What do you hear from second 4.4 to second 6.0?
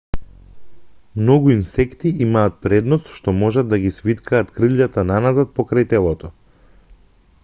кријлата наназад покрај